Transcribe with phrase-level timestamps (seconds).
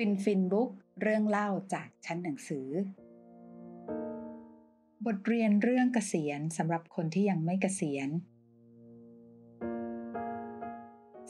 [0.00, 0.70] ฟินฟินบุ๊ก
[1.02, 2.68] เรื่องเล่าจากชั้นหนังสือ
[5.06, 8.08] บทเรียนเรื่องเกษียณสำหรับคนที่ยังไม่เกษียณ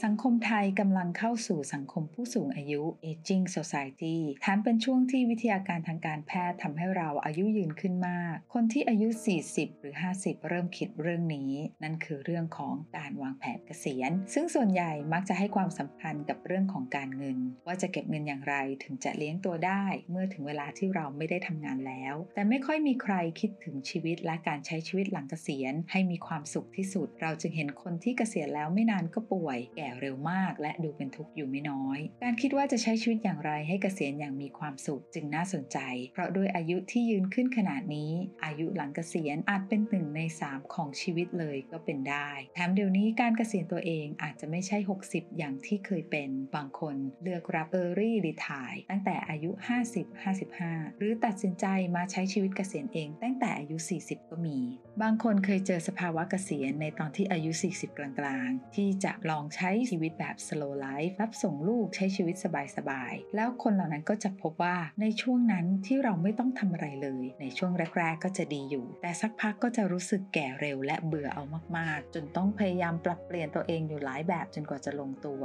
[0.04, 9.08] สังคมไทยกำลังเข้าสู่สังคมผู้สูงอายุ aging society แถมเป็นช่วงที่วิทยาการทางการแพทย์ทำให้เราอายุยืนขึ้นมาก คนที่อายุ
[9.46, 11.52] 40 หรือ 50 เริ่มคิดเรื่องนี้
[11.82, 35.78] นั่นคือเรื่องของการวางแผนเกษียณ ซึ่งส่วนใหญ่มักจะให้ความสำคัญกับเรื่องของการเงิน ว่าจะเก็บเงินอย่างไรถึงจะเลี้ยงตัวได้ เมื่อถึงเวลาที่เราไม่ได้ทำงานแล้ว แต่ไม่ค่อยมีใครคิดถึงชีวิตและการใช้ชีวิตหลังเกษียณ ให้มีความสุขที่สุด เราจึงเห็นคนที่เกษียณแล้วไม่นานก็ป่วยแก่เร็วมาก และดูเป็นทุกข์อยู่ไม่น้อย การคิดว่าจะใช้ชีวิตอย่างไรให้เกษียณอย่างมีความสุขจึงน่าสนใจ
[36.12, 38.12] เพราะด้วยอายุที่ยืนขึ้นขนาดนี้
[38.44, 44.78] อายุหลังเกษียณอาจเป็นหนึ่งใน 3 ของชีวิตเลยก็เป็นได้ แถมเดี๋ยวนี้การเกษียณตัวเองอาจจะไม่ใช่
[45.08, 49.50] 60 อย่างที่เคยเป็น บางคนเลือกรับ Early Retire ตั้งแต่อายุ
[50.24, 54.58] 50-55 หรือตัดสินใจมาใช้ชีวิตเกษียณเอง ตั้งแต่อายุ 40 ก็มี
[55.02, 62.34] บางคนเคยเจอสภาวะเกษียณในตอนที่อายุ 40 กลางๆ ที่จะลองใช้ชีวิตแบบ slow life รับส่งลูกใช้ชีวิต
[62.76, 71.44] สบายๆ แล้วคนเหล่านั้นก็จะพบว่าในช่วงนั้นที่เราไม่ต้องทำอะไรเลย ในช่วงแรก ๆ ก็จะดีอยู่ แต่สักพักก็จะรู้สึกแก่เร็วและเบื่อเอา
[71.76, 75.42] มากๆ จนต้องพยายามปรับเปลี่ยนตัวเองอยู่หลายแบบจนกว่าจะลงตัว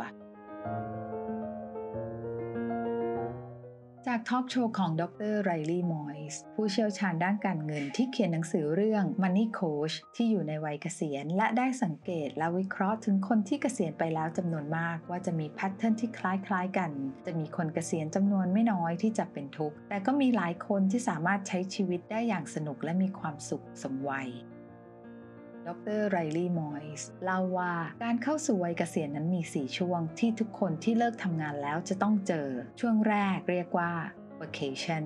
[4.07, 16.91] จากทอล์กโชว์ของดรไรลี่มอยส์ผู้เชี่ยวชาญด้านการเงินที่เขียนหนังสือเรื่อง Money Coach ที่อยู่ในวัยเกษียณ และได้สังเกตและวิเคราะห์ถึงคนที่เกษียณไปแล้วจำนวนมาก ว่าจะมีแพทเทิร์นที่คล้ายๆกัน
[17.25, 24.29] จะมีคนเกษียณจำนวนไม่น้อยที่จะเป็นทุกข์ แต่ก็มีหลายคนที่สามารถใช้ชีวิตได้อย่างสนุกและมีความสุขสมวัย
[25.67, 27.73] ดรไรลี่มอยส์เล่าว่า
[28.03, 32.47] การเข้าสู่วัยเกษียณนั้นมี 4 ช่วงที่ทุกคนที่เลิกทำงานแล้วจะต้องเจอ
[32.79, 33.91] ช่วงแรกเรียกว่า
[34.41, 35.05] vacation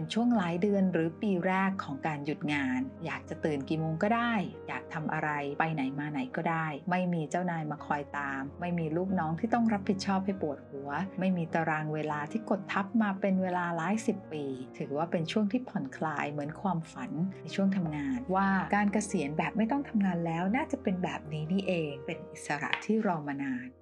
[0.00, 4.32] เป็นช่วงหลายเดือนหรือปีแรกของการหยุดงาน อยากจะตื่นกี่โมงก็ได้
[4.68, 5.30] อยากทำอะไร
[5.60, 14.44] ไปไหนมาไหนก็ได้ ไม่มีเจ้านายมาคอยตาม ไม่มีลูกน้องที่ต้องรับผิดชอบให้ปวดหัว ไม่มีตารางเวลาที่กดทับมาเป็นเวลาหลายสิบปี
[14.78, 17.10] ถือว่าเป็นช่วงที่ผ่อนคลายเหมือนความฝัน
[17.42, 23.79] ในช่วงทำงาน ว่าการเกษียณแบบไม่ต้องทำงานแล้วน่าจะเป็นแบบนี้นี่เอง เป็นอิสระที่รอมานาน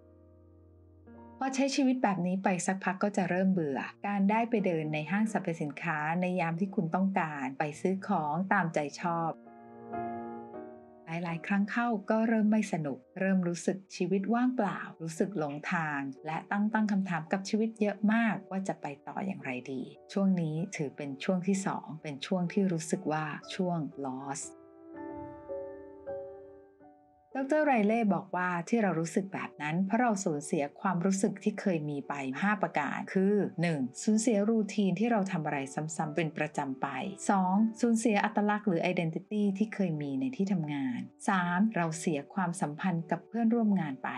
[1.41, 9.31] พอใช้ชีวิตแบบนี้ไปสักพักก็จะเริ่มเบื่อ การได้ไปเดินในห้างสรรพสินค้าในยามที่คุณต้องการไปซื้อของตามใจชอบ
[11.07, 19.83] หลายๆ ครั้งเข้าก็เริ่มไม่สนุก เริ่มรู้สึกชีวิตว่างเปล่า รู้สึกหลงทาง และตั้งตั้งคำถามกับชีวิตเยอะมากว่าจะไปต่ออย่างไรดี
[20.13, 23.25] ช่วงนี้ถือเป็นช่วงที่ 2 เป็นช่วงที่รู้สึกว่า
[23.55, 24.41] ช่วง loss
[27.37, 32.13] ดรไรเล่บอกว่าที่เรารู้สึกแบบนั้น เพราะเราสูญเสียความรู้สึกที่เคยมีไป
[32.43, 33.35] 5 ประการ คือ
[33.69, 34.03] 1.
[34.03, 36.87] สูญเสียรูทีนที่เราทำอะไรซ้ำๆเป็นประจำไป
[37.37, 37.81] 2.
[37.81, 41.01] สูญเสียอัตลักษณ์หรือ identity ที่เคยมีในที่ทำงาน
[41.39, 41.77] 3.
[41.77, 44.11] เราเสียความสัมพันธ์กับเพื่อนร่วมงานไป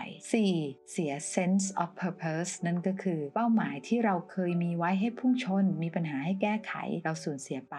[0.45, 0.91] 4.
[0.91, 6.73] เสีย sense of purpose นั่นก็คือ เป้าหมายที่เราเคยมีไว้ให้พุ่งชน มีปัญหาให้แก้ไข
[7.03, 7.77] เราสูญเสียไป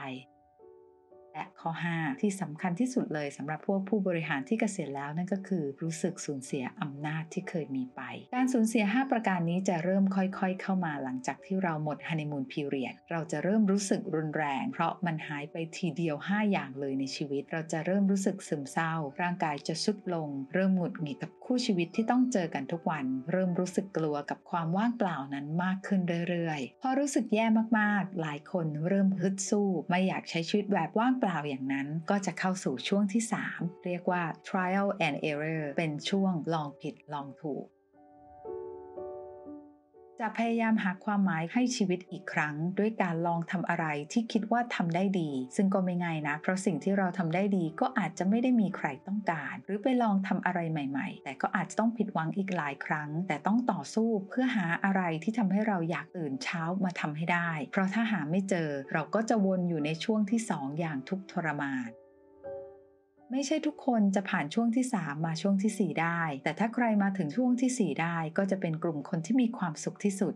[1.32, 8.00] และข้อ 5 ที่สำคัญที่สุดเลยสำหรับพวกผู้บริหารที่เกษียณแล้วนั่นก็คือรู้สึกสูญเสียอำนาจที่เคยมีไป
[8.34, 27.46] การสูญเสีย 5 ประการนี้จะเริ่มค่อยๆ เข้ามาหลังจากที่เราหมดฮันนีมูนพีเรียดเราจะเริ่มรู้สึกรุนแรง เพราะมันหายไปทีเดียว 5 อย่างเลยในชีวิต เราจะเริ่มรู้สึกซึมเศร้า ร่างกายจะสุดลง เริ่มหงุดหงิดกับ คู่ชีวิตที่ต้องเจอกันทุกวัน เริ่มรู้สึกกลัวกับความว่างเปล่านั้นมากขึ้นเรื่อยๆ พอรู้สึกแย่
[27.78, 37.66] มากๆ หลายคนเริ่มฮึดสู้ ไม่อยากใช้ชีวิตแบบว่างเปล่าอย่างนั้น ก็จะเข้าสู่ช่วงที่ 3 เรียกว่า trial and error เป็นช่วงลองผิดลองถูก
[40.20, 61.90] จะพยายามหาความหมายให้ชีวิตอีกครั้ง ด้วยการลองทำอะไรที่คิดว่าทำได้ดี ซึ่งก็ไม่ง่ายนะ เพราะสิ่งที่เราทำได้ดีก็อาจจะไม่ได้มีใครต้องการ หรือไปลองทำอะไรใหม่ ๆ แต่ก็อาจจะต้องผิดหวังอีกหลายครั้ง แต่ต้องต่อสู้เพื่อหาอะไรที่ทำให้เราอยากตื่นเช้ามาทำให้ได้ เพราะถ้าหาไม่เจอเราก็จะวนอยู่ในช่วงที่ 2อย่างทุกทรมาน
[63.34, 70.34] ไม่ใช่ทุกคนจะผ่านช่วงที่ 3 มาช่วงที่ 4 ได้ แต่ถ้าใครมาถึงช่วงที่ 4 ได้ ก็จะเป็นกลุ่มคนที่มีความสุขที่สุด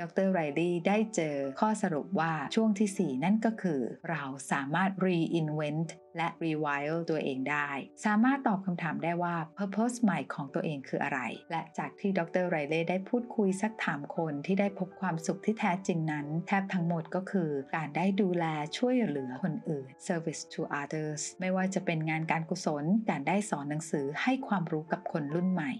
[0.00, 3.80] ดรไรลี่ได้เจอข้อสรุปว่าช่วงที่ 4 นั่นก็คือ
[4.10, 7.70] เราสามารถ reinvent และ rewild ตัวเองได้
[8.04, 11.20] สามารถตอบคำถามได้ว่า purpose ใหม่ของตัวเองคืออะไร
[11.50, 18.44] และจากที่ดรไรเล่ได้พูดคุยสักถามคนที่ได้พบความสุขที่แท้จริงนั้น แทบทั้งหมดก็คือ การได้ดูแล
[18.78, 25.72] ช่วยเหลือคนอื่น service to others ไม่ว่าจะเป็นงานการกุศล การได้สอนหนังสือให้ความรู้กับคนรุ่นใหม่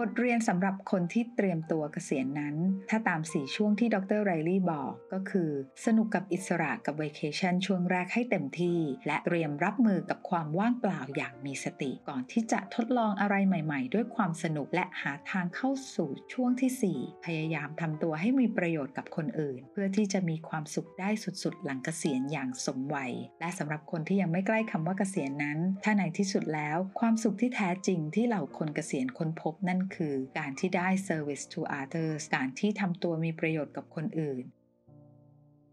[0.00, 2.56] บทเรียนสำหรับคนที่เตรียมตัวเกษียณนั้น
[2.90, 5.50] ถ้าตามสี่ช่วงที่ดรไรลี่บอกก็คือ
[5.84, 21.10] สนุกกับอิสระกับเวเคชันช่วงแรกให้เต็มที่ และเตรียมรับมือกับความว่างเปล่าอย่างมีสติ ก่อนที่จะทดลองอะไรใหม่ ๆ ด้วยความสนุกและหาทางเข้าสู่ช่วงที่ 4 พยายามทำตัวให้มีประโยชน์กับคนอื่น เพื่อที่จะมีความสุขได้
[21.42, 34.44] สุดๆ หลังเกษียณอย่างสมวัย และสำหรับคนที่ยังไม่ใกล้คำว่าเกษียณนั้น ถ้าในที่สุดแล้ว ความสุขที่แท้จริงที่เหล่าคนเกษียณค้นพบนั่นคือการที่ได้ service to others การที่ทำตัวมีประโยชน์กับคนอื่น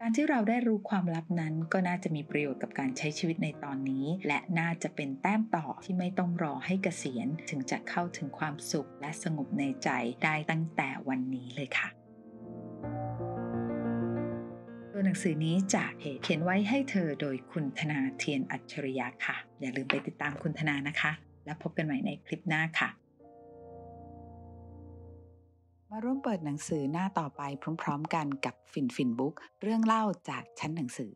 [0.00, 9.88] การที่เราได้รู้ความลับนั้นก็น่าจะมีประโยชน์กับการใช้ชีวิตในตอนนี้ และน่าจะเป็นแต้มต่อที่ไม่ต้องรอให้เกษียณ ถึงจะเข้าถึงความสุขและสงบในใจ
[10.24, 11.88] ได้ตั้งแต่วันนี้เลยค่ะ
[14.92, 15.84] ตัวหนังสือนี้จะ
[16.22, 21.12] เขียนไว้ให้เธอโดยคุณธนาเทียนอัจฉริยะค่ะ อย่าลืมไปติดตามคุณธนานะคะ
[21.44, 22.90] แล้วพบกันใหม่ในคลิปหน้าค่ะ
[25.94, 27.42] มาร่วมเปิดหนังสือหน้าต่อไป
[27.82, 31.12] พร้อม ๆ กันกับฟินฟินบุ๊กเรื่องเล่าจากชั้นหนังสือ